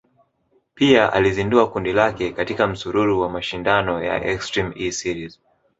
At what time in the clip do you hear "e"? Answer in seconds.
4.75-4.91